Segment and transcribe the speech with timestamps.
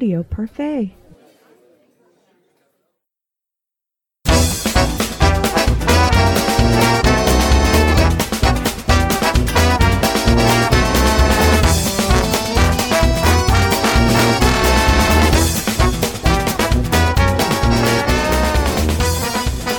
[0.00, 0.92] audio parfait.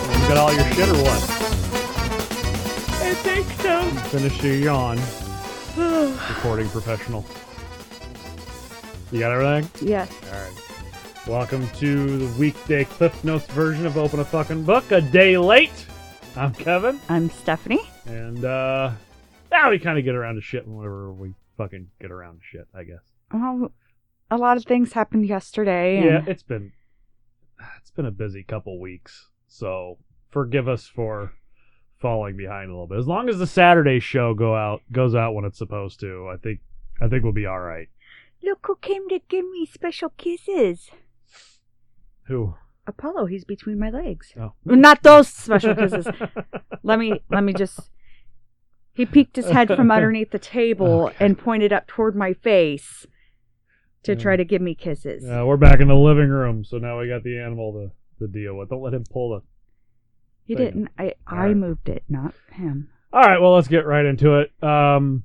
[0.06, 1.24] You got all your shit or what?
[3.02, 3.82] I think so.
[4.12, 5.00] Finish your yawn.
[6.30, 7.26] Recording professional.
[9.12, 9.88] You got everything?
[9.88, 10.10] yes.
[10.26, 11.28] All right.
[11.28, 14.92] Welcome to the weekday Cliff Notes version of Open a Fucking Book.
[14.92, 15.86] A day late.
[16.36, 17.82] I'm Kevin, I'm Stephanie.
[18.06, 18.92] and uh,
[19.52, 22.68] now we kind of get around to shit whenever we fucking get around to shit.
[22.74, 23.02] I guess.
[23.34, 23.72] Well,
[24.32, 26.04] a lot of things happened yesterday.
[26.04, 26.72] Yeah, it's been
[27.82, 29.98] it's been a busy couple weeks, so
[30.30, 31.34] forgive us for
[32.00, 32.98] falling behind a little bit.
[32.98, 36.38] As long as the Saturday show go out goes out when it's supposed to, I
[36.38, 36.62] think
[37.02, 37.90] I think we'll be all right.
[38.44, 40.90] Look who came to give me special kisses.
[42.28, 42.56] Who?
[42.88, 44.34] Apollo, he's between my legs.
[44.40, 44.54] Oh.
[44.66, 46.08] Not those special kisses.
[46.84, 47.92] let me let me just
[48.94, 51.26] he peeked his head from underneath the table Okay.
[51.26, 53.06] and pointed up toward my face
[54.04, 54.18] to Yeah.
[54.20, 55.24] try to give me kisses.
[55.26, 58.32] Yeah, we're back in the living room, so now we got the animal to, to
[58.32, 58.70] deal with.
[58.70, 59.42] Don't let him pull the.
[60.46, 60.90] he didn't.
[60.98, 61.58] I I Alright.
[61.58, 62.90] moved it, not him.
[63.14, 64.52] All right, well, let's get right into it.
[64.64, 65.24] Um,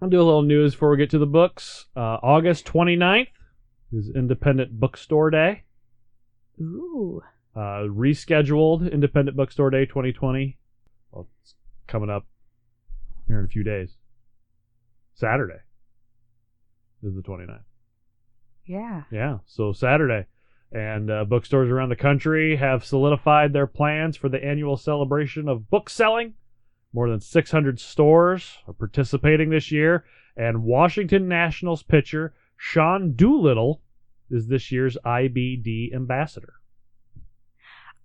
[0.00, 1.86] I'll do a little news before we get to the books.
[1.96, 3.28] Uh, August 29th
[3.92, 5.64] is Independent Bookstore Day.
[6.60, 7.22] Ooh.
[7.54, 10.56] uh, rescheduled Independent Bookstore Day 2020.
[11.10, 11.54] Well, it's
[11.86, 12.26] coming up
[13.26, 13.96] here in a few days.
[15.14, 15.58] Saturday
[17.02, 17.60] is the 29th.
[18.66, 19.02] Yeah.
[19.10, 20.26] Yeah, so Saturday.
[20.70, 25.70] And uh, bookstores around the country have solidified their plans for the annual celebration of
[25.70, 26.34] book selling.
[26.92, 30.04] More than 600 stores are participating this year,
[30.36, 33.82] and Washington Nationals pitcher Sean Doolittle
[34.30, 36.54] is this year's IBD ambassador.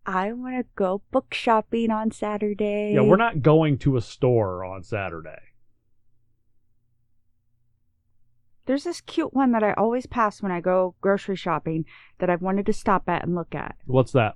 [0.05, 2.91] I want to go book shopping on Saturday.
[2.93, 5.39] Yeah, we're not going to a store on Saturday.
[8.65, 11.85] There's this cute one that I always pass when I go grocery shopping
[12.19, 13.75] that I've wanted to stop at and look at.
[13.85, 14.35] What's that?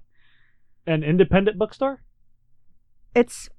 [0.85, 2.03] An independent bookstore?
[3.13, 3.49] It's.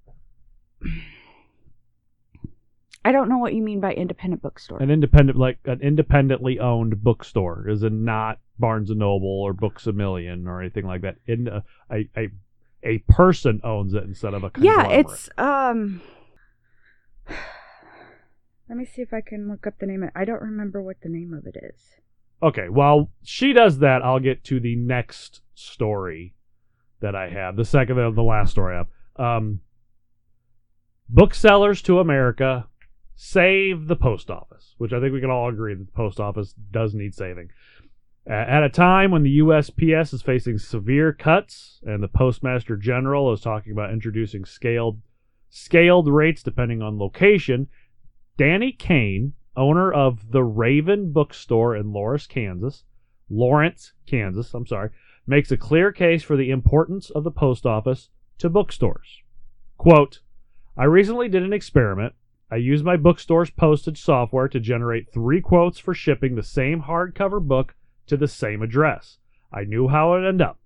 [3.04, 4.82] I don't know what you mean by independent bookstore.
[4.82, 9.86] An independent, like an independently owned bookstore, is it not Barnes and Noble or Books
[9.86, 11.16] a Million or anything like that?
[11.26, 12.28] In a a a,
[12.82, 16.02] a person owns it instead of a yeah, it's um.
[18.68, 20.02] Let me see if I can look up the name.
[20.02, 21.80] Of, I don't remember what the name of it is.
[22.42, 22.68] okay.
[22.68, 26.34] While she does that, I'll get to the next story
[27.00, 27.56] that I have.
[27.56, 28.88] The second, the, the last story I have.
[29.16, 29.60] Um,
[31.08, 32.68] booksellers to America
[33.14, 36.54] save the post office, which I think we can all agree that the post office
[36.70, 37.50] does need saving.
[38.26, 43.40] At a time when the USPS is facing severe cuts and the Postmaster General is
[43.40, 45.00] talking about introducing scaled
[45.48, 47.68] scaled rates depending on location,
[48.36, 52.84] Danny Caine, owner of the Raven Bookstore in Lawrence, Kansas,
[53.30, 54.90] Lawrence, Kansas, I'm sorry,
[55.26, 59.22] makes a clear case for the importance of the post office to bookstores.
[59.78, 60.20] Quote,
[60.78, 62.14] I recently did an experiment.
[62.50, 67.42] I used my bookstore's postage software to generate three quotes for shipping the same hardcover
[67.42, 67.74] book
[68.06, 69.18] to the same address.
[69.52, 70.60] I knew how it would end up,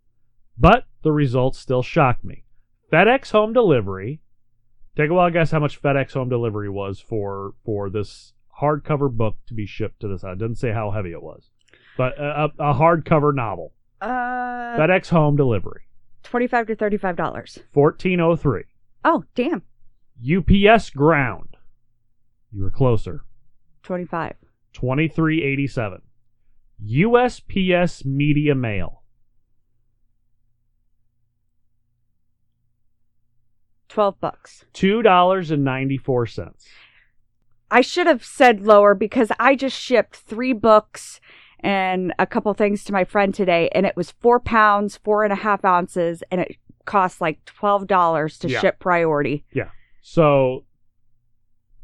[0.58, 2.44] but the results still shocked me.
[2.92, 4.20] FedEx home delivery.
[4.96, 9.36] Take a wild guess how much FedEx home delivery was for for this hardcover book
[9.46, 10.22] to be shipped to this.
[10.24, 11.48] I didn't say how heavy it was,
[11.96, 13.72] but a, a a hardcover novel.
[14.00, 15.84] Uh, FedEx home delivery,
[16.22, 17.60] twenty-five to thirty-five dollars.
[17.72, 18.64] fourteen oh three.
[19.04, 19.62] Oh, damn,
[20.24, 21.56] UPS ground.
[22.52, 23.24] You were closer.
[23.82, 24.34] twenty-five.
[24.74, 26.00] 2387.
[26.86, 29.02] USPS Media Mail.
[33.88, 34.64] Twelve bucks.
[34.72, 36.52] $2.94.
[37.70, 41.20] I should have said lower because I just shipped three books
[41.60, 45.32] and a couple things to my friend today, and it was four pounds, four and
[45.32, 48.60] a half ounces, and it cost like twelve dollars to Yeah.
[48.60, 49.44] ship priority.
[50.02, 50.64] So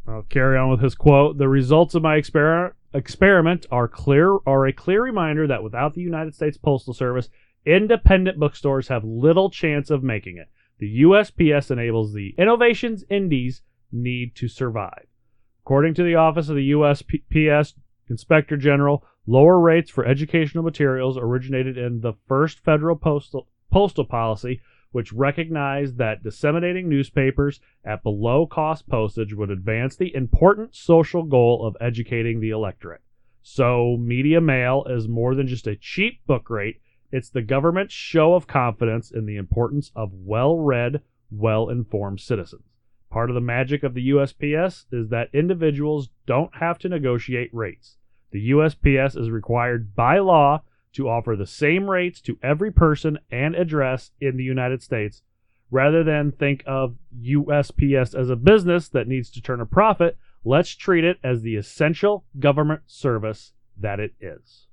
[0.06, 1.38] I'll carry on with his quote.
[1.38, 6.02] The results of my exper- experiment are clear are a clear reminder that without the
[6.02, 7.30] United States Postal Service,
[7.64, 10.48] independent bookstores have little chance of making it.
[10.78, 13.62] The USPS enables the innovations indies
[13.92, 15.06] need to survive.
[15.64, 17.74] According to the Office of the USPS
[18.08, 24.60] Inspector General, lower rates for educational materials originated in the first federal postal postal policy
[24.92, 31.66] which recognized that disseminating newspapers at below cost postage would advance the important social goal
[31.66, 33.02] of educating the electorate.
[33.42, 36.80] So, media mail is more than just a cheap book rate,
[37.10, 41.00] it's the government's show of confidence in the importance of well read,
[41.30, 42.64] well informed citizens.
[43.10, 47.96] Part of the magic of the USPS is that individuals don't have to negotiate rates.
[48.30, 50.62] The USPS is required by law
[50.92, 55.22] to offer the same rates to every person and address in the United States
[55.70, 60.16] rather than think of USPS as a business that needs to turn a profit.
[60.44, 64.66] Let's treat it as the essential government service that it is.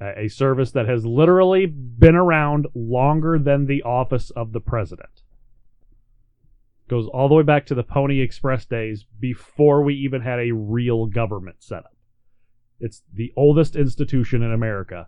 [0.00, 5.22] A service that has literally been around longer than the office of the president.
[6.88, 10.52] Goes all the way back to the Pony Express days before we even had a
[10.52, 11.96] real government set up.
[12.82, 15.06] It's the oldest institution in America.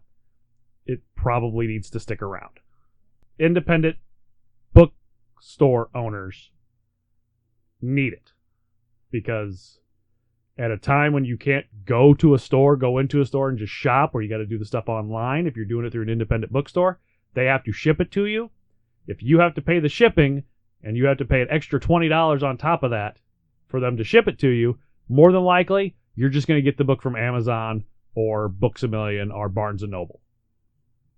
[0.87, 2.61] It probably needs to stick around.
[3.37, 3.97] Independent
[4.73, 6.53] bookstore owners
[7.83, 8.31] need it
[9.11, 9.81] because
[10.57, 13.59] at a time when you can't go to a store, go into a store and
[13.59, 16.05] just shop, or you got to do the stuff online, if you're doing it through
[16.05, 17.01] an independent bookstore,
[17.35, 18.51] they have to ship it to you.
[19.09, 20.45] If you have to pay the shipping
[20.85, 23.19] and you have to pay an extra $20 on top of that
[23.67, 24.79] for them to ship it to you,
[25.09, 27.85] more than likely you're just going to get the book from Amazon
[28.15, 30.21] or Books a Million or Barnes and Noble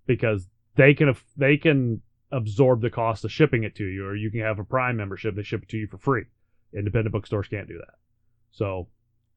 [0.05, 2.01] because they can they can
[2.31, 5.35] absorb the cost of shipping it to you, or you can have a Prime membership
[5.35, 6.23] they ship it to you for free.
[6.73, 7.95] Independent bookstores can't do that.
[8.51, 8.87] So,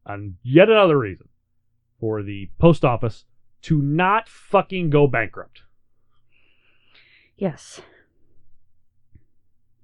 [0.07, 1.29] and yet another reason
[2.01, 3.25] for the post office
[3.63, 5.63] to not fucking go bankrupt.
[7.37, 7.81] Yes.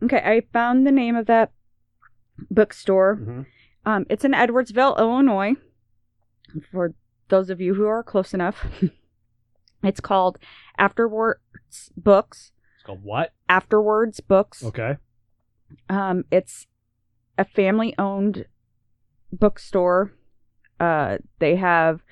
[0.02, 1.52] Okay, I found the name of that
[2.50, 3.16] bookstore.
[3.16, 3.42] Mm-hmm.
[3.86, 5.54] Um, it's in Edwardsville, Illinois.
[6.72, 6.94] For
[7.28, 8.66] those of you who are close enough,
[9.82, 10.38] it's called
[10.78, 12.50] Afterwords Books.
[12.74, 13.32] It's called what?
[13.48, 14.64] Afterwords Books.
[14.64, 14.96] Okay.
[15.88, 16.66] Um, it's
[17.38, 18.46] a family-owned
[19.32, 20.12] bookstore.
[20.80, 22.02] Uh, they have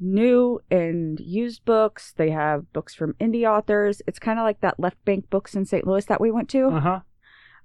[0.00, 2.12] new and used books.
[2.16, 4.02] They have books from indie authors.
[4.06, 5.86] It's kind of like that Left Bank Books in St.
[5.86, 6.68] Louis that we went to.
[6.68, 7.00] Uh huh.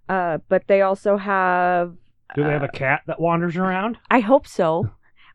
[0.07, 1.95] Uh, but they also have
[2.33, 3.97] Do they have Uh, a cat that wanders around?
[4.09, 4.89] I hope so,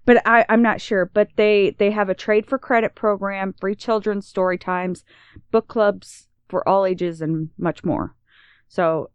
[0.07, 1.07] but I, I'm not sure.
[1.07, 5.05] But they they have a trade for credit program, free children's story times,
[5.51, 8.17] book clubs for all ages, and much more.
[8.69, 9.11] So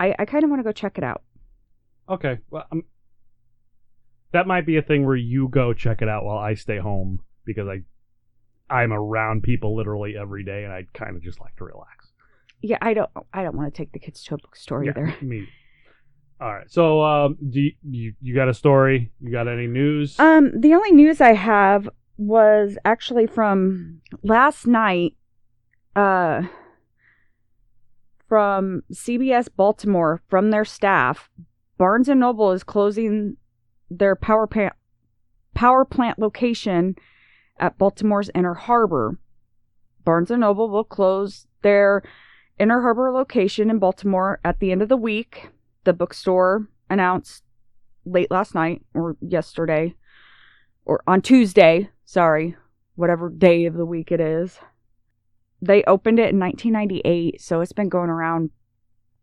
[0.00, 1.22] I, I kind of want to go check it out.
[2.08, 2.38] Okay.
[2.50, 2.84] Well, um,
[4.32, 7.20] that might be a thing where you go check it out while I stay home
[7.44, 7.82] because I
[8.70, 12.12] I'm around people literally every day, and I kind of just like to relax.
[12.60, 15.14] Yeah, I don't I don't want to take the kids to a bookstore either.
[15.22, 15.46] me.
[16.40, 16.70] All right.
[16.70, 19.10] So, um, do you, you you got a story?
[19.20, 20.18] You got any news?
[20.20, 25.14] Um, the only news I have was actually from last night.
[25.96, 26.42] Uh,
[28.28, 31.30] from CBS Baltimore, from their staff,
[31.78, 33.36] Barnes and Noble is closing
[33.90, 34.74] their power plant
[35.54, 36.94] power plant location
[37.58, 39.18] at Baltimore's Inner Harbor.
[40.04, 42.02] Barnes and Noble will close their
[42.58, 45.48] Inner Harbor location in Baltimore at the end of the week.
[45.88, 47.44] The bookstore announced
[48.04, 49.94] late last night or yesterday
[50.84, 52.56] or on Tuesday, sorry,
[52.96, 54.58] whatever day of the week it is.
[55.62, 58.50] They opened it in 1998, so it's been going around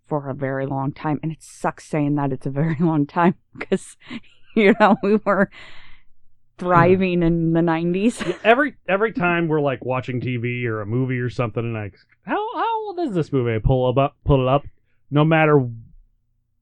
[0.08, 1.20] for a very long time.
[1.22, 3.96] And it sucks saying that it's a very long time because,
[4.56, 5.52] you know, we were
[6.58, 8.40] thriving in the 90s.
[8.44, 11.92] every every time we're like watching TV or a movie or something, and I
[12.24, 13.54] how how old is this movie?
[13.54, 14.66] I pull up, pull it up.
[15.12, 15.70] No matter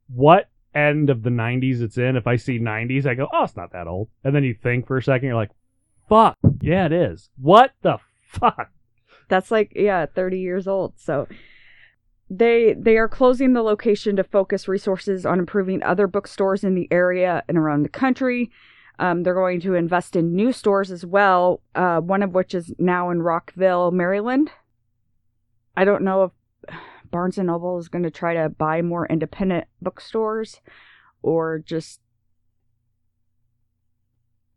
[0.08, 3.56] what end of the '90s it's in, if I see '90s, I go, oh, it's
[3.56, 4.10] not that old.
[4.24, 5.52] And then you think for a second, you're like,
[6.10, 7.30] fuck, yeah, it is.
[7.38, 8.72] What the fuck?
[9.30, 10.94] That's like yeah, 30 years old.
[10.98, 11.28] So
[12.30, 16.88] they they are closing the location to focus resources on improving other bookstores in the
[16.92, 18.52] area and around the country.
[19.00, 22.74] Um, they're going to invest in new stores as well, uh, one of which is
[22.78, 24.52] now in Rockville, Maryland.
[25.76, 26.32] I don't know if
[27.14, 30.62] Barnes and Noble is going to try to buy more independent bookstores
[31.22, 32.02] or just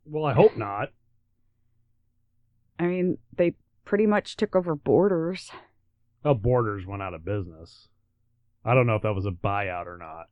[0.06, 0.88] Well, I hope not.
[2.78, 5.50] I mean, they pretty much took over Borders.
[6.24, 7.88] Oh, Borders went out of business.
[8.64, 10.28] I don't know if that was a buyout or not.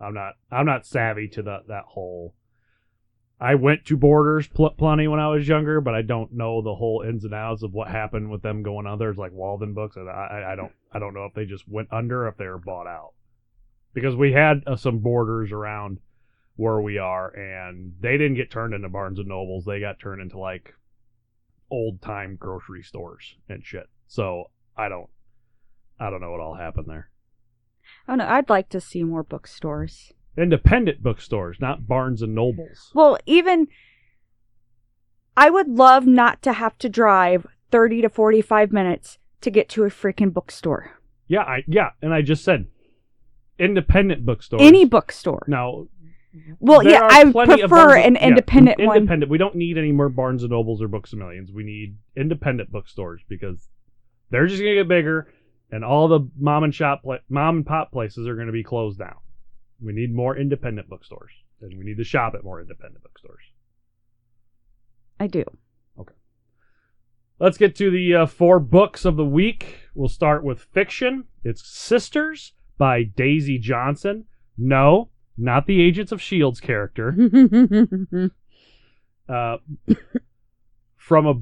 [0.00, 0.34] I'm not.
[0.50, 2.34] I'm not savvy to that that whole.
[3.40, 6.74] I went to Borders pl- plenty when I was younger, but I don't know the
[6.74, 9.96] whole ins and outs of what happened with them going others like Waldenbooks.
[9.96, 10.72] I, I, I don't.
[10.92, 13.12] I don't know if they just went under, or if they were bought out.
[13.94, 15.98] Because we had uh, some Borders around
[16.56, 19.64] where we are, and they didn't get turned into Barnes and Nobles.
[19.64, 20.74] They got turned into like
[21.70, 23.88] old time grocery stores and shit.
[24.06, 25.08] So I don't.
[25.98, 27.10] I don't know what all happened there.
[28.06, 30.12] Oh no, I'd like to see more bookstores.
[30.36, 32.92] Independent bookstores, not Barnes and Nobles.
[32.94, 33.68] Well, even
[35.36, 39.84] I would love not to have to drive 30 to 45 minutes to get to
[39.84, 40.92] a freaking bookstore.
[41.28, 42.66] Yeah, I yeah, and I just said
[43.58, 44.62] independent bookstores.
[44.62, 45.44] Any bookstore.
[45.46, 45.86] now.
[46.60, 48.98] Well, yeah, I prefer an yeah, independent one.
[48.98, 49.30] Independent.
[49.30, 51.50] We don't need any more Barnes and Nobles or Books a Millions.
[51.50, 53.68] We need independent bookstores because
[54.30, 55.32] they're just gonna get bigger,
[55.72, 58.98] and all the mom and shop, pla- mom and pop places are gonna be closed
[58.98, 59.16] down.
[59.82, 63.42] We need more independent bookstores, and we need to shop at more independent bookstores.
[65.18, 65.44] I do.
[65.98, 66.14] Okay.
[67.38, 69.88] Let's get to the uh, four books of the week.
[69.94, 71.24] We'll start with fiction.
[71.44, 74.24] It's Sisters by Daisy Johnson.
[74.56, 78.30] No, not the Agents of S.H.I.E.L.D.'s character.
[79.28, 79.58] Uh,
[80.96, 81.34] from a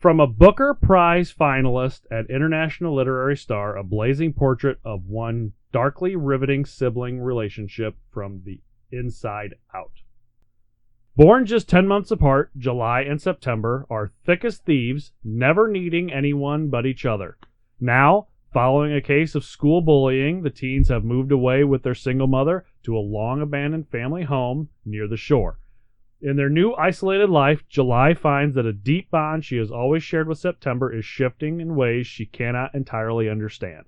[0.00, 6.14] from a Booker Prize finalist and international literary star, a blazing portrait of one darkly
[6.14, 8.60] riveting sibling relationship from the
[8.90, 10.02] inside out.
[11.14, 16.68] Born just 10 months apart, July and September are thick as thieves, never needing anyone
[16.68, 17.36] but each other.
[17.80, 22.28] Now, following a case of school bullying, the teens have moved away with their single
[22.28, 25.58] mother to a long abandoned family home near the shore.
[26.22, 30.28] In their new isolated life, July finds that a deep bond she has always shared
[30.28, 33.86] with September is shifting in ways she cannot entirely understand.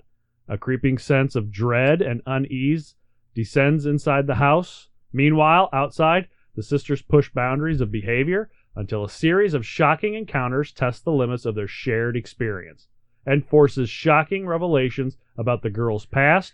[0.49, 2.95] A creeping sense of dread and unease
[3.35, 4.89] descends inside the house.
[5.13, 11.05] Meanwhile, outside, the sisters push boundaries of behavior until a series of shocking encounters test
[11.05, 12.89] the limits of their shared experience
[13.27, 16.53] and forces shocking revelations about the girl's past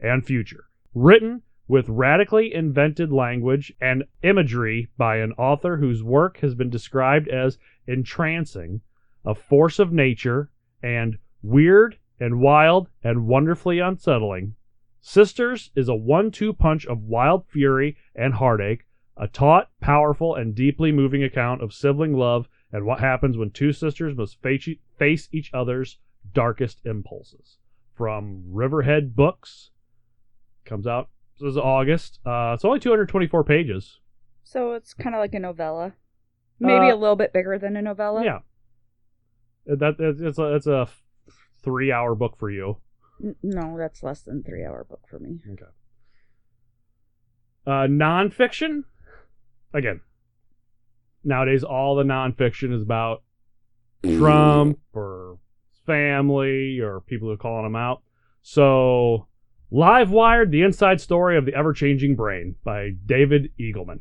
[0.00, 0.64] and future.
[0.94, 7.28] Written with radically invented language and imagery by an author whose work has been described
[7.28, 8.80] as entrancing,
[9.24, 10.50] a force of nature,
[10.82, 14.54] and weird and wild and wonderfully unsettling.
[15.00, 18.84] Sisters is a one two punch of wild fury and heartache,
[19.16, 23.72] a taut, powerful, and deeply moving account of sibling love and what happens when two
[23.72, 25.98] sisters must face, face each other's
[26.32, 27.56] darkest impulses.
[27.94, 29.70] From Riverhead Books,
[30.64, 31.08] comes out
[31.40, 32.20] this is August.
[32.24, 33.98] Uh, it's only 224 pages.
[34.44, 35.94] So it's kind of like a novella.
[36.58, 38.22] Maybe Uh, a little bit bigger than a novella.
[38.22, 38.38] Yeah,
[39.64, 40.88] that it's it's a, it's a
[41.62, 42.78] three hour book for you.
[43.42, 45.40] No, that's less than three hour book for me.
[45.52, 45.64] Okay.
[47.66, 48.84] Uh, nonfiction.
[49.72, 50.00] Again,
[51.22, 53.22] nowadays all the nonfiction is about
[54.02, 55.38] Trump or
[55.86, 58.02] family or people who are calling him out.
[58.42, 59.28] So,
[59.70, 64.00] Livewired: The Inside Story of the Ever Changing Brain by David Eagleman.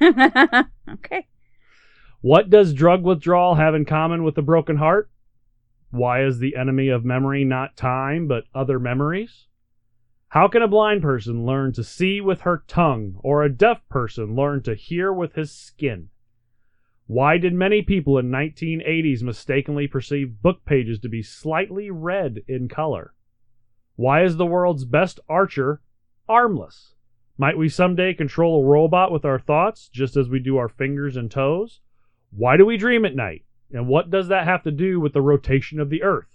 [0.02, 1.28] okay.
[2.20, 5.10] What does drug withdrawal have in common with a broken heart?
[5.94, 9.46] Why is the enemy of memory not time, but other memories?
[10.30, 14.34] How can a blind person learn to see with her tongue, or a deaf person
[14.34, 16.08] learn to hear with his skin?
[17.06, 22.66] Why did many people in 1980s mistakenly perceive book pages to be slightly red in
[22.66, 23.14] color?
[23.94, 25.80] Why is the world's best archer
[26.28, 26.96] armless?
[27.38, 31.16] Might we someday control a robot with our thoughts, just as we do our fingers
[31.16, 31.82] and toes?
[32.32, 33.44] Why do we dream at night?
[33.74, 36.28] And what does that have to do with the rotation of the Earth?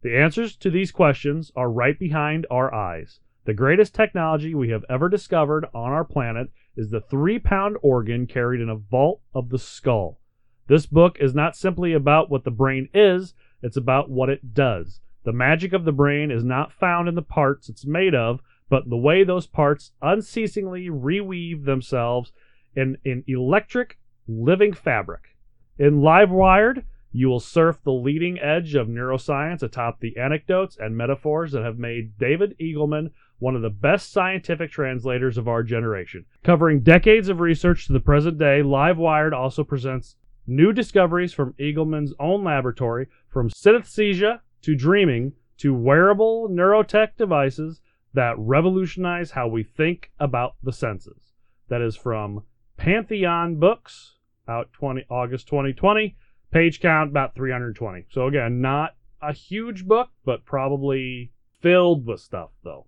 [0.00, 3.20] The answers to these questions are right behind our eyes.
[3.44, 8.26] The greatest technology we have ever discovered on our planet is the three pound organ
[8.26, 10.20] carried in a vault of the skull.
[10.68, 15.00] This book is not simply about what the brain is, it's about what it does.
[15.24, 18.88] The magic of the brain is not found in the parts it's made of, but
[18.88, 22.32] the way those parts unceasingly reweave themselves
[22.74, 25.35] in an electric, living fabric.
[25.78, 31.52] In Livewired, you will surf the leading edge of neuroscience atop the anecdotes and metaphors
[31.52, 36.24] that have made David Eagleman one of the best scientific translators of our generation.
[36.42, 40.16] Covering decades of research to the present day, Livewired also presents
[40.46, 47.80] new discoveries from Eagleman's own laboratory, from synesthesia to dreaming to wearable neurotech devices
[48.14, 51.34] that revolutionize how we think about the senses.
[51.68, 52.44] That is from
[52.78, 54.15] Pantheon Books,
[54.48, 56.16] out 20 August 2020.
[56.52, 58.06] Page count about 320.
[58.10, 62.86] So again, not a huge book, but probably filled with stuff though.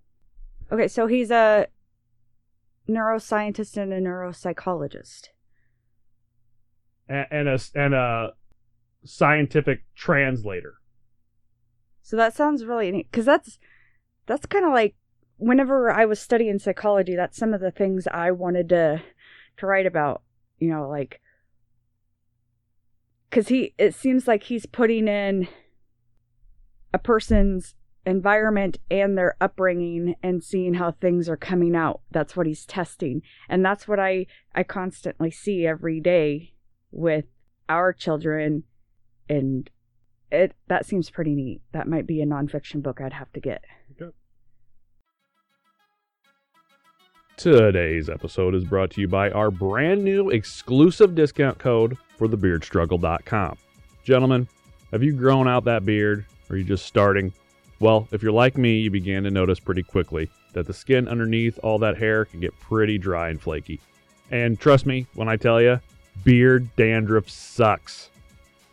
[0.71, 1.67] Okay, so he's a
[2.89, 5.29] neuroscientist and a neuropsychologist.
[7.09, 8.33] And, and a and a
[9.05, 10.75] scientific translator.
[12.03, 13.59] So that sounds really neat because that's
[14.27, 14.95] that's kind of like
[15.39, 19.03] whenever I was studying psychology, that's some of the things I wanted to
[19.57, 20.23] to write about.
[20.59, 21.21] You know, like
[23.29, 25.49] because he it seems like he's putting in
[26.93, 27.75] a person's
[28.07, 33.21] environment and their upbringing and seeing how things are coming out that's what he's testing
[33.49, 36.55] and that's what i i constantly see every day
[36.91, 37.27] with
[37.69, 38.63] our children
[39.29, 39.69] and
[40.31, 41.63] it that seems pretty neat.
[41.73, 43.65] That might be a nonfiction book I'd have to get.
[47.37, 53.57] Today's episode is brought to you by our brand new exclusive discount code for thebeardstruggle.com.
[54.05, 54.49] Gentlemen,
[54.93, 56.25] have you grown out that beard?
[56.51, 57.33] Or are you just starting?
[57.81, 61.59] Well, if you're like me, you began to notice pretty quickly that the skin underneath
[61.63, 63.81] all that hair can get pretty dry and flaky.
[64.31, 65.81] And trust me when I tell you,
[66.25, 68.11] beard dandruff sucks.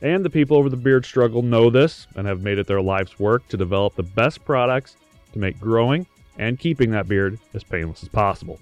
[0.01, 3.19] And the people over the Beard Struggle know this and have made it their life's
[3.19, 4.97] work to develop the best products
[5.33, 6.05] to make growing
[6.37, 8.59] and keeping that beard as painless as possible.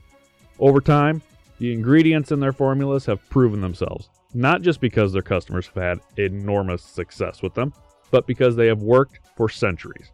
[0.59, 1.21] Over time,
[1.59, 5.99] the ingredients in their formulas have proven themselves, not just because their customers have had
[6.17, 7.73] enormous success with them,
[8.11, 10.11] but because they have worked for centuries.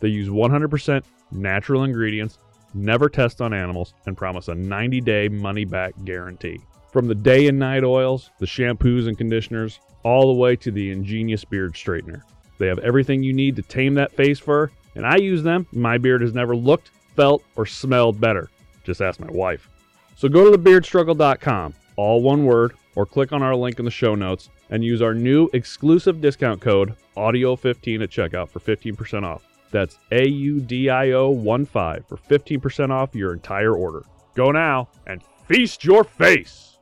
[0.00, 2.38] They use 100% natural ingredients,
[2.74, 6.60] never test on animals, and promise a 90 day money back guarantee.
[6.92, 10.90] From the day and night oils, the shampoos and conditioners, all the way to the
[10.90, 12.22] ingenious beard straightener.
[12.58, 15.66] They have everything you need to tame that face fur, and I use them.
[15.72, 18.50] My beard has never looked, felt, or smelled better.
[18.84, 19.68] Just ask my wife.
[20.16, 24.14] So go to thebeardstruggle.com, all one word, or click on our link in the show
[24.14, 29.44] notes and use our new exclusive discount code AUDIO15 at checkout for 15% off.
[29.70, 34.04] That's A U D I O 1 5 for 15% off your entire order.
[34.34, 36.78] Go now and feast your face.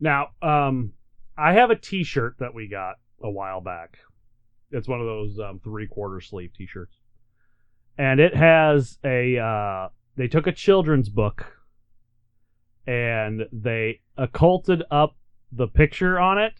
[0.00, 0.92] Now, um,
[1.38, 3.98] I have a T-shirt that we got a while back.
[4.70, 6.96] It's one of those um, three-quarter sleeve T-shirts,
[7.96, 9.38] and it has a.
[9.38, 11.46] Uh, they took a children's book,
[12.86, 15.16] and they occulted up
[15.50, 16.54] the picture on it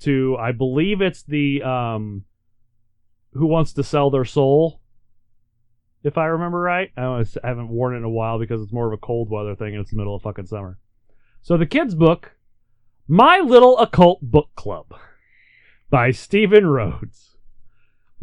[0.00, 2.24] to, I believe it's the um,
[3.32, 4.80] Who Wants to Sell Their Soul,
[6.02, 6.90] if I remember right.
[6.96, 9.30] I, don't I haven't worn it in a while because it's more of a cold
[9.30, 10.78] weather thing, and it's the middle of fucking summer.
[11.42, 12.32] So the kids' book
[13.06, 14.94] my Little Occult Book Club
[15.90, 17.33] by Steven Rhodes.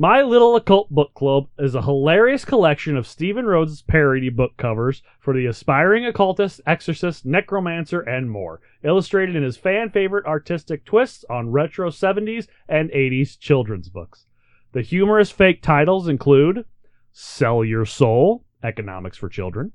[0.02, 5.04] My Little Occult Book Club is a hilarious collection of Steven Rhodes' parody book covers
[5.20, 11.24] for the aspiring occultist, exorcist, necromancer, and more, illustrated in his fan favorite artistic twists
[11.30, 14.26] on retro 70s and 80s children's books.
[14.72, 16.66] The humorous fake titles include
[17.12, 19.72] Sell Your Soul, Economics for Children,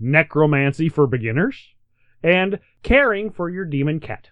[0.00, 1.68] Necromancy for Beginners,
[2.20, 4.30] and caring for your demon cat,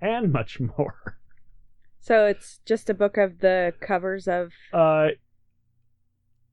[0.00, 1.19] and much more.
[2.00, 4.52] So it's just a book of the covers of.
[4.72, 5.08] Uh,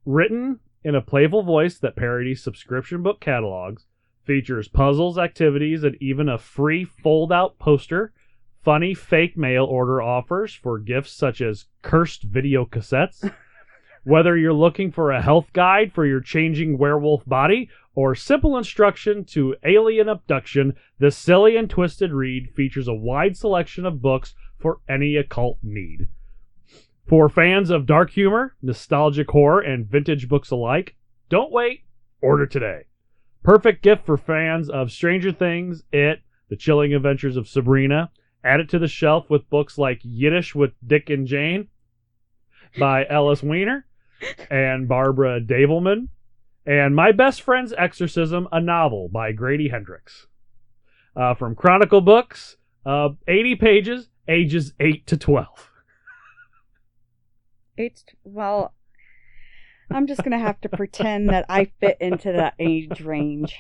[0.06, 3.86] written in a playful voice that parodies subscription book catalogs,
[4.26, 8.14] features puzzles, activities, and even a free fold out poster.
[8.64, 13.34] Funny fake mail order offers for gifts such as cursed video cassettes.
[14.04, 19.26] Whether you're looking for a health guide for your changing werewolf body or simple instruction
[19.26, 24.80] to alien abduction, this silly and twisted read features a wide selection of books for
[24.90, 26.08] any occult need.
[27.08, 30.96] For fans of dark humor, nostalgic horror, and vintage books alike,
[31.30, 31.84] don't wait,
[32.22, 32.86] order today.
[33.44, 38.12] Perfect gift for fans of Stranger Things, It, The Chilling Adventures of Sabrina.
[38.44, 41.70] Add it to the shelf with books like Yiddish with Dick and Jane
[42.78, 43.86] by Ellis Weiner
[44.50, 46.10] and Barbara Davilman,
[46.66, 50.28] and My Best Friend's Exorcism, a novel by Grady Hendrix.
[51.16, 55.72] Uh, from Chronicle Books, uh, 80 pages, ages 8 to 12.
[57.78, 58.04] Eight.
[58.24, 58.74] Well,
[59.92, 63.56] I'm just gonna have to pretend that I fit into that age range.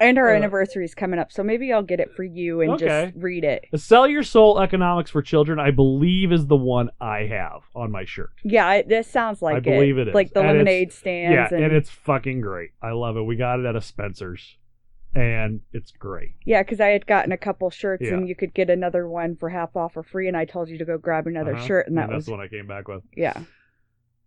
[0.00, 2.72] And our Uh, anniversary is coming up, so maybe I'll get it for you and
[2.72, 2.86] Okay.
[3.12, 3.66] just read it.
[3.70, 7.92] The Sell Your Soul Economics for Children, I believe, is the one I have on
[7.92, 8.30] my shirt.
[8.42, 9.64] Yeah, it, this sounds like I it.
[9.64, 10.14] believe it is.
[10.14, 11.34] Like the And lemonade stands.
[11.34, 12.70] yeah, and, and it's fucking great.
[12.82, 13.22] I love it.
[13.22, 14.56] We got it at a Spencer's,
[15.14, 16.34] and it's great.
[16.44, 18.14] yeah, because I had gotten a couple shirts, Yeah.
[18.14, 20.78] and you could get another one for half off or free, and I told you
[20.78, 21.66] to go grab another Uh-huh.
[21.66, 23.02] shirt, and that that's was the one I came back with.
[23.16, 23.42] yeah.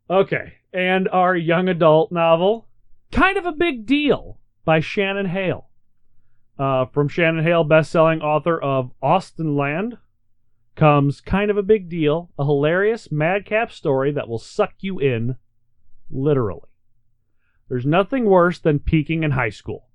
[0.10, 2.68] Okay, and our young adult novel,
[3.12, 5.70] Kind of a Big Deal by Shannon Hale.
[6.60, 9.98] Uh, from Shannon Hale, best-selling author of Austenland,
[10.76, 15.38] comes Kind of a Big Deal, a hilarious madcap story that will suck you in,
[16.12, 16.68] literally.
[17.70, 19.88] There's nothing worse than peaking in high school.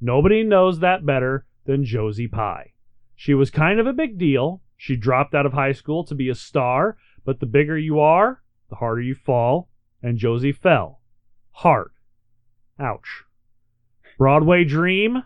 [0.00, 2.72] Nobody knows that better than Josie Pye.
[3.14, 4.62] She was kind of a big deal.
[4.76, 8.42] She dropped out of high school to be a star, but the bigger you are,
[8.70, 9.68] the harder you fall,
[10.02, 11.00] and Josie fell.
[11.50, 11.90] Hard.
[12.78, 13.24] Ouch.
[14.16, 15.22] Broadway dream?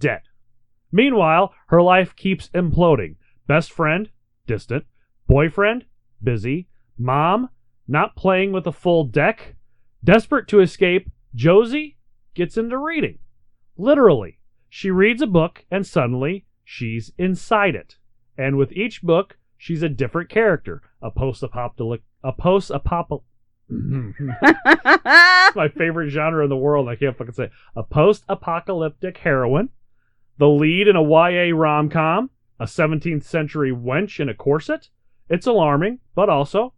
[0.00, 0.22] Dead.
[0.90, 3.16] Meanwhile, her life keeps imploding.
[3.46, 4.10] Best friend?
[4.46, 4.84] Distant.
[5.28, 5.84] Boyfriend?
[6.22, 6.68] Busy.
[6.98, 7.50] Mom?
[7.86, 9.54] Not playing with a full deck.
[10.02, 11.96] Desperate to escape, Josie
[12.34, 13.18] gets into reading.
[13.76, 14.38] Literally.
[14.68, 17.96] She reads a book and suddenly she's inside it.
[18.36, 20.82] And with each book, she's a different character.
[21.00, 23.26] A post-apocalyptic a post-apocalyptic
[23.70, 24.30] mm-hmm.
[25.58, 26.88] my favorite genre in the world.
[26.88, 27.52] I can't fucking say it.
[27.74, 29.70] a post-apocalyptic heroine,
[30.38, 34.88] the lead in a YA rom-com, a 17th century wench in a corset.
[35.28, 36.74] It's alarming, but also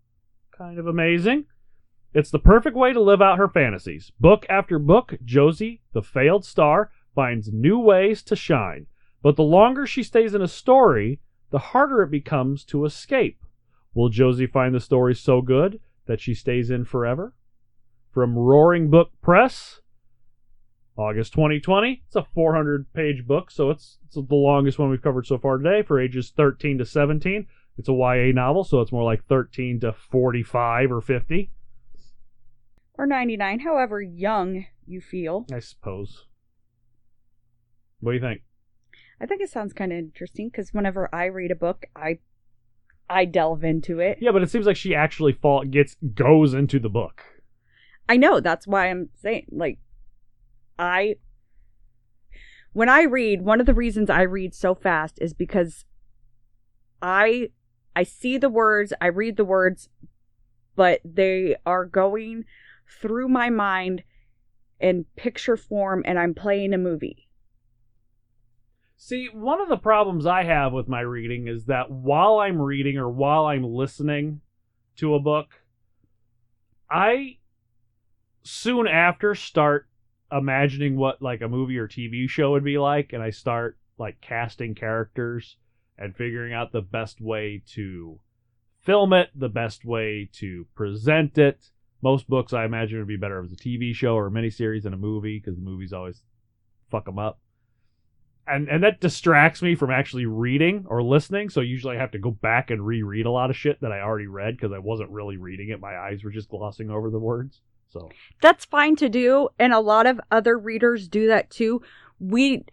[0.56, 1.46] kind of amazing.
[2.14, 4.12] It's the perfect way to live out her fantasies.
[4.18, 8.86] Book after book, Josie, the failed star, finds new ways to shine.
[9.22, 13.44] But the longer she stays in a story, the harder it becomes to escape.
[13.94, 17.34] Will Josie find the story so good that she stays in forever?
[18.10, 19.80] From Roaring Brook Press,
[20.96, 22.02] August 2020.
[22.06, 25.58] It's a 400 page book, so it's, it's the longest one we've covered so far
[25.58, 27.46] today for ages 13 to 17.
[27.76, 31.50] It's a YA novel, so it's more like 13 to 45 or 50.
[32.98, 35.46] Or 99, however young you feel.
[35.52, 36.26] I suppose.
[38.00, 38.42] What do you think?
[39.20, 42.18] I think it sounds kind of interesting because whenever I read a book, I
[43.10, 44.18] I delve into it.
[44.20, 47.22] Yeah, but it seems like she actually fall gets goes into the book.
[48.08, 49.78] I know that's why I'm saying like
[50.78, 51.16] I
[52.72, 55.84] when I read, one of the reasons I read so fast is because
[57.02, 57.48] I
[57.96, 59.88] I see the words, I read the words,
[60.76, 62.44] but they are going
[62.88, 64.02] through my mind
[64.80, 67.28] in picture form and I'm playing a movie.
[68.96, 72.96] See, one of the problems I have with my reading is that while I'm reading
[72.96, 74.40] or while I'm listening
[74.96, 75.48] to a book,
[76.90, 77.38] I
[78.42, 79.88] soon after start
[80.32, 84.20] imagining what like a movie or TV show would be like and I start like
[84.20, 85.56] casting characters
[85.96, 88.20] and figuring out the best way to
[88.82, 91.70] film it, the best way to present it.
[92.02, 94.94] Most books I imagine would be better as a TV show or a miniseries than
[94.94, 96.22] a movie because the movies always
[96.90, 97.38] fuck them up
[98.48, 101.50] and and that distracts me from actually reading or listening.
[101.50, 104.00] So usually I have to go back and reread a lot of shit that I
[104.00, 105.80] already read because I wasn't really reading it.
[105.80, 107.60] My eyes were just glossing over the words.
[107.90, 108.08] So
[108.42, 111.82] That's fine to do, and a lot of other readers do that too.
[112.18, 112.64] We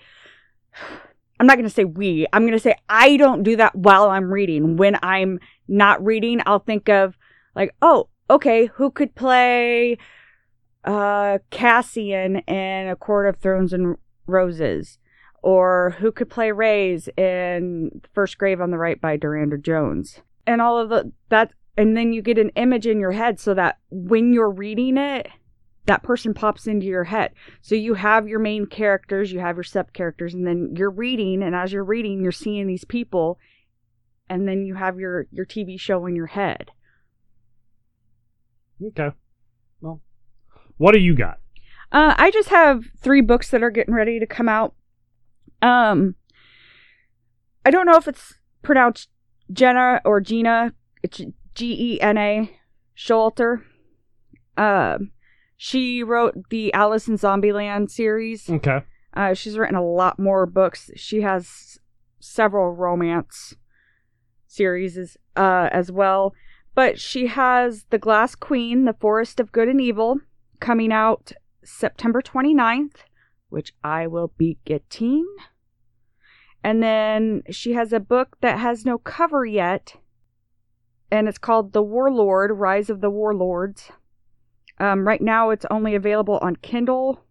[1.40, 2.26] I'm not going to say we.
[2.32, 4.78] I'm going to say I don't do that while I'm reading.
[4.78, 7.18] When I'm not reading, I'll think of
[7.56, 9.98] like, "Oh, okay, who could play
[10.84, 14.98] uh Cassian in A Court of Thrones and Roses?"
[15.46, 20.22] or who could play Reyes in First Grave on the Right by Darynda Jones.
[20.48, 23.54] And all of the that and then you get an image in your head so
[23.54, 25.28] that when you're reading it,
[25.86, 27.32] that person pops into your head.
[27.62, 31.44] So you have your main characters, you have your sub characters, and then you're reading,
[31.44, 33.38] and as you're reading, you're seeing these people,
[34.28, 36.72] and then you have your your TV show in your head.
[38.84, 39.10] Okay.
[39.82, 40.02] Well,
[40.78, 41.40] what do you got?
[41.92, 44.74] Uh, I just have three books that are getting ready to come out.
[45.62, 46.16] Um,
[47.66, 49.10] I don't know if it's pronounced
[49.52, 50.74] Jenna or Gina.
[51.04, 51.22] It's
[51.54, 52.52] G E N A
[52.98, 53.64] Showalter.
[54.58, 55.12] Um,
[55.58, 58.50] she wrote the Alice in Zombieland series.
[58.50, 58.84] Okay.
[59.14, 60.92] Uh, she's written a lot more books.
[60.96, 61.80] She has
[62.20, 63.56] several romance
[64.48, 66.34] series uh, as well.
[66.76, 70.20] But she has The Glass Queen, The Forest of Good and Evil,
[70.60, 71.32] coming out
[71.64, 72.98] September 29th,
[73.50, 75.26] which I will be getting.
[76.62, 79.96] And then she has a book that has no cover yet,
[81.10, 83.92] and it's called The Warlord Rise of the Warlords.
[84.78, 87.24] Um, right now, it's only available on Kindle.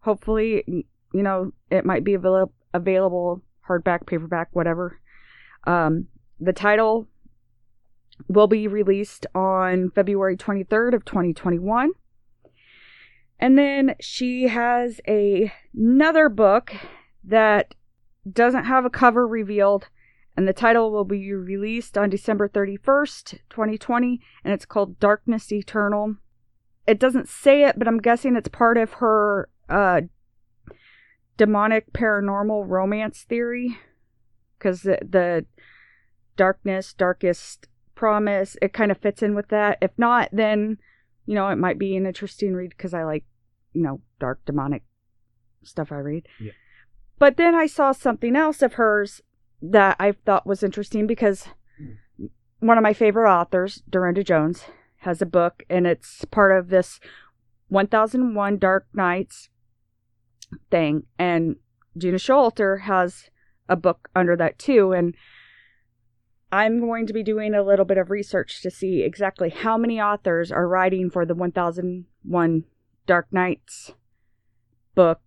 [0.00, 4.98] Hopefully, you know, it might be avail- available hardback, paperback, whatever.
[5.64, 6.06] Um,
[6.38, 7.06] the title
[8.28, 11.92] will be released on February 23rd of 2021.
[13.38, 16.72] And then she has a, another book
[17.24, 17.74] that
[18.30, 19.88] doesn't have a cover revealed
[20.36, 26.16] and the title will be released on December 31st, 2020 and it's called Darkness Eternal.
[26.86, 30.02] It doesn't say it, but I'm guessing it's part of her uh
[31.36, 33.78] demonic paranormal romance theory
[34.58, 35.46] cuz the, the
[36.36, 37.68] darkness, darkest
[38.00, 39.76] promise, it kind of fits in with that.
[39.82, 40.78] If not, then
[41.26, 43.24] you know, it might be an interesting read because I like,
[43.74, 44.82] you know, dark demonic
[45.62, 46.26] stuff I read.
[46.40, 46.52] Yeah.
[47.18, 49.20] But then I saw something else of hers
[49.60, 52.26] that I thought was interesting because hmm.
[52.58, 54.64] one of my favorite authors, Darynda Jones,
[55.00, 57.00] has a book and it's part of this
[57.68, 59.50] 1001 Dark Nights
[60.70, 61.04] thing.
[61.18, 61.56] And
[61.98, 63.28] Gena Showalter has
[63.68, 64.92] a book under that too.
[64.92, 65.14] And
[66.52, 70.00] I'm going to be doing a little bit of research to see exactly how many
[70.00, 72.64] authors are writing for the 1001
[73.06, 73.92] Dark Nights
[74.94, 75.20] book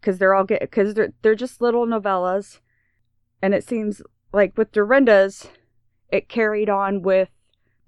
[0.00, 2.60] because they're all get because they're they're just little novellas,
[3.42, 4.00] and it seems
[4.32, 5.48] like with Darynda's,
[6.10, 7.30] it carried on with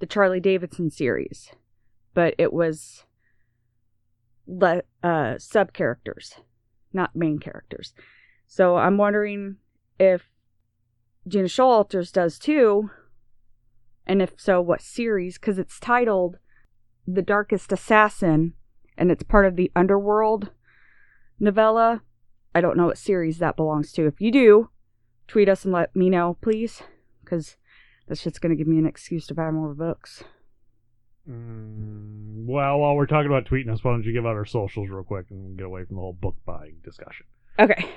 [0.01, 1.51] the Charlie Davidson series,
[2.15, 3.05] but it was
[4.47, 6.35] le- uh, sub characters,
[6.93, 7.95] not main characters.
[8.47, 9.57] So I'm wondering
[9.99, 10.29] if
[11.31, 12.91] Gena Showalters does too,
[14.07, 15.39] and if so, what series?
[15.39, 16.39] Because it's titled
[17.07, 18.55] "The Darkest Assassin,"
[18.99, 20.51] and it's part of the Underworld
[21.39, 22.03] novella.
[22.55, 24.07] I don't know what series that belongs to.
[24.07, 24.71] If you do,
[25.29, 26.83] tweet us and let me know, please,
[27.23, 27.57] because
[28.09, 30.25] that shit's gonna give me an excuse to buy more books.
[31.29, 34.89] Mm, well, while we're talking about tweeting us, why don't you give out our socials
[34.89, 37.27] real quick and get away from the whole book buying discussion?
[37.61, 37.89] Okay.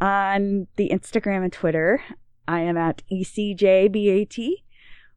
[0.00, 2.02] On the Instagram and Twitter,
[2.46, 4.62] I am at ECJBAT.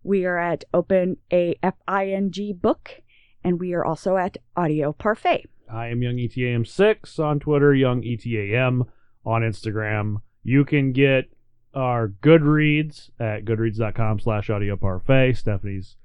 [0.03, 3.01] We are at Open A F I N G Book,
[3.43, 5.49] and we are also at Audio Parfait.
[5.71, 8.87] I am Young E ETAM6 on Twitter, Young ETAM
[9.25, 10.21] on Instagram.
[10.43, 11.25] You can get
[11.73, 15.33] our Goodreads at goodreads.com slash audio parfait.
[15.33, 15.97] Stephanie's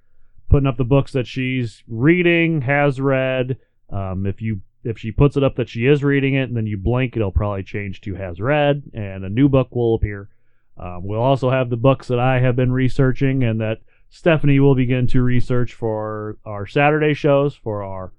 [0.50, 3.56] putting up the books that she's reading, has read.
[3.88, 6.66] Um, if you if she puts it up that she is reading it and then
[6.66, 10.28] you blink, it'll probably change to has read and a new book will appear.
[10.82, 13.78] Um, we'll also have the books that I have been researching and that
[14.10, 18.12] Stephanie will begin to research for our Saturday shows for our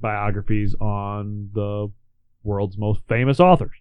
[0.00, 1.92] biographies on the
[2.42, 3.76] world's most famous authors.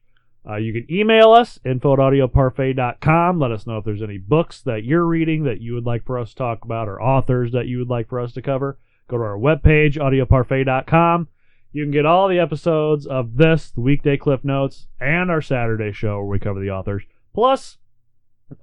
[0.48, 3.40] Uh, you can email us, info at audioparfait.com.
[3.40, 6.20] Let us know if there's any books that you're reading that you would like for
[6.20, 8.78] us to talk about or authors that you would like for us to cover.
[9.08, 11.28] Go to our webpage, audioparfait.com.
[11.72, 15.92] You can get all the episodes of this, the weekday cliff notes, and our Saturday
[15.92, 17.78] show where we cover the authors, plus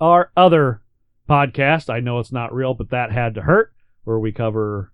[0.01, 0.83] our other
[1.29, 1.91] podcast.
[1.91, 3.73] I know it's not real, but that had to hurt,
[4.05, 4.93] where we cover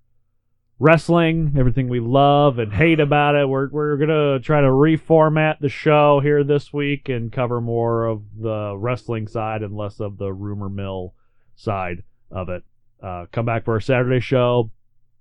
[0.79, 3.48] wrestling, everything we love and hate about it.
[3.48, 8.22] We're we're gonna try to reformat the show here this week and cover more of
[8.38, 11.14] the wrestling side and less of the rumor mill
[11.55, 12.64] side of it.
[13.03, 14.70] Uh, come back for our Saturday show,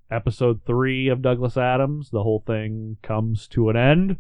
[0.10, 2.10] episode three of Douglas Adams.
[2.10, 4.18] The whole thing comes to an end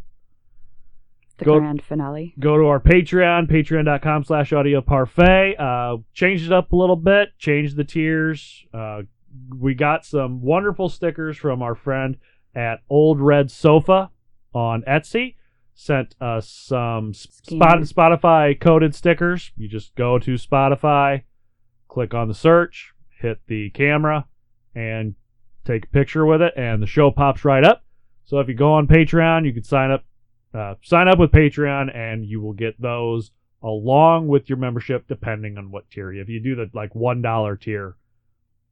[1.39, 2.33] The Go- grand finale.
[2.39, 5.55] go to our Patreon, patreon.com slash audio parfait.
[5.57, 8.65] Uh, changed it up a little bit, changed the tiers.
[8.73, 9.03] Uh,
[9.57, 12.17] we got some wonderful stickers from our friend
[12.55, 14.11] at Old Red Sofa
[14.53, 15.35] on Etsy.
[15.73, 19.51] Sent us some spot, Spotify coded stickers.
[19.55, 21.23] You just go to Spotify,
[21.87, 24.25] click on the search, hit the camera,
[24.75, 25.15] and
[25.63, 27.83] take a picture with it, and the show pops right up.
[28.25, 30.03] So if you go on Patreon, you can sign up
[30.53, 33.31] uh, sign up with Patreon and you will get those
[33.61, 36.11] along with your membership, depending on what tier.
[36.11, 37.95] You if you do the like one dollar tier,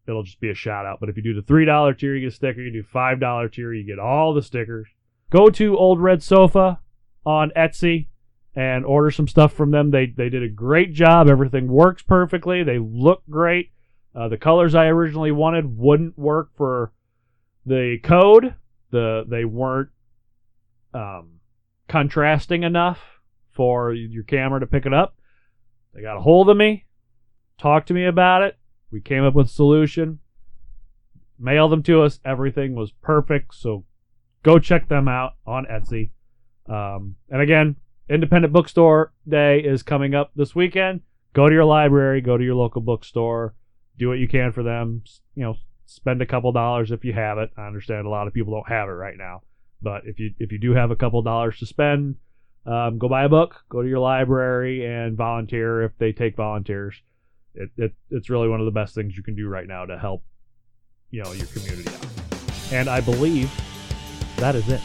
[0.07, 0.99] it'll just be a shout out.
[0.99, 2.61] But if you do the three dollar tier, you get a sticker.
[2.61, 4.87] You do five dollar tier, you get all the stickers.
[5.29, 6.79] Go to Old Red Sofa
[7.25, 8.07] on Etsy
[8.55, 9.91] and order some stuff from them.
[9.91, 11.29] They they did a great job.
[11.29, 12.63] Everything works perfectly.
[12.63, 13.71] They look great.
[14.15, 16.91] Uh, the colors I originally wanted wouldn't work for
[17.65, 18.55] the code.
[18.89, 19.89] The they weren't
[20.93, 21.36] um,
[21.87, 22.99] contrasting enough
[23.53, 25.15] for your camera to pick it up.
[25.93, 26.85] They got a hold of me,
[27.57, 28.57] talked to me about it.
[28.91, 30.19] We came up with a solution,
[31.39, 32.19] mailed them to us.
[32.23, 33.55] Everything was perfect.
[33.55, 33.83] So
[34.43, 36.11] go check them out on Etsy.
[36.67, 37.77] Um, and again,
[38.09, 41.01] Independent Bookstore Day is coming up this weekend.
[41.33, 43.53] Go to your library, go to your local bookstore,
[43.97, 45.03] do what you can for them.
[45.35, 47.51] You know, spend a couple dollars if you have it.
[47.57, 49.41] I understand a lot of people don't have it right now.
[49.81, 52.15] But if you if you do have a couple dollars to spend,
[52.65, 56.95] um, go buy a book, go to your library, and volunteer if they take volunteers.
[57.53, 59.97] It, it it's really one of the best things you can do right now to
[59.97, 60.23] help
[61.11, 62.05] you know your community out.
[62.71, 63.51] And I believe
[64.37, 64.81] that is it.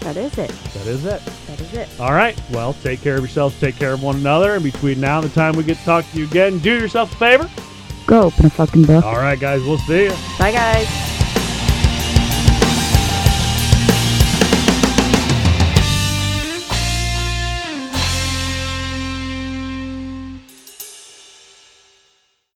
[0.00, 0.50] That is it.
[0.50, 1.22] That is it.
[1.46, 2.00] That is it.
[2.00, 2.40] All right.
[2.50, 3.58] Well, take care of yourselves.
[3.60, 4.54] Take care of one another.
[4.54, 7.12] And between now and the time we get to talk to you again, do yourself
[7.12, 7.50] a favor.
[8.06, 9.04] Go open a fucking book.
[9.04, 9.62] All right, guys.
[9.62, 10.14] We'll see you.
[10.38, 11.17] Bye, guys.